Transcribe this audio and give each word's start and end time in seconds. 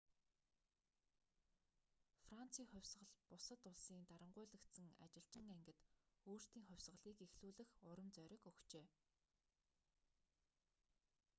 францын 2.27 2.67
хувьсгал 2.71 3.09
бусад 3.29 3.61
улсын 3.69 3.99
дарангуйлагдсан 4.09 4.89
ажилчин 5.05 5.45
ангид 5.53 5.79
өөрсдийн 6.29 6.67
хувьсгалыг 6.67 7.17
эхлүүлэх 7.27 7.69
урам 7.89 8.09
зориг 8.17 8.41
өгчээ 8.51 8.85